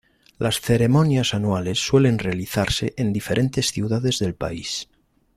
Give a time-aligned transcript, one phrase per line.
[0.39, 4.89] Las ceremonias anuales suelen realizarse en diferentes ciudades del país.